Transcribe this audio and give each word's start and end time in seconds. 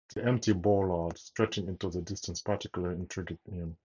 The 0.15 0.25
empty 0.25 0.51
bollards 0.51 1.21
stretching 1.21 1.67
into 1.67 1.87
the 1.87 2.01
distance 2.01 2.41
particularly 2.41 2.95
intrigued 2.95 3.37
him. 3.47 3.77